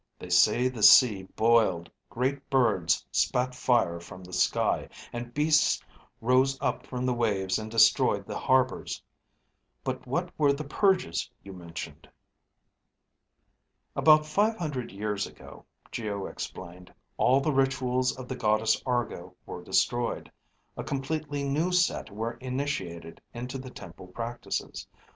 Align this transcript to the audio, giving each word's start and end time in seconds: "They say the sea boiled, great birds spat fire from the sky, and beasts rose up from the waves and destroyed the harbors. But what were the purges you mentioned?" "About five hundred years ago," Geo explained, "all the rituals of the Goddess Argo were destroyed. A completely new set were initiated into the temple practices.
"They 0.17 0.29
say 0.31 0.67
the 0.67 0.81
sea 0.81 1.25
boiled, 1.35 1.87
great 2.09 2.49
birds 2.49 3.05
spat 3.11 3.53
fire 3.53 3.99
from 3.99 4.23
the 4.23 4.33
sky, 4.33 4.89
and 5.13 5.31
beasts 5.31 5.79
rose 6.21 6.57
up 6.59 6.87
from 6.87 7.05
the 7.05 7.13
waves 7.13 7.59
and 7.59 7.69
destroyed 7.69 8.25
the 8.25 8.39
harbors. 8.39 9.03
But 9.83 10.07
what 10.07 10.31
were 10.39 10.53
the 10.53 10.63
purges 10.63 11.29
you 11.43 11.53
mentioned?" 11.53 12.09
"About 13.95 14.25
five 14.25 14.55
hundred 14.57 14.89
years 14.91 15.27
ago," 15.27 15.65
Geo 15.91 16.25
explained, 16.25 16.91
"all 17.17 17.39
the 17.39 17.53
rituals 17.53 18.17
of 18.17 18.27
the 18.27 18.35
Goddess 18.35 18.81
Argo 18.87 19.35
were 19.45 19.63
destroyed. 19.63 20.31
A 20.75 20.83
completely 20.83 21.43
new 21.43 21.71
set 21.71 22.09
were 22.09 22.37
initiated 22.37 23.21
into 23.35 23.59
the 23.59 23.69
temple 23.69 24.07
practices. 24.07 24.87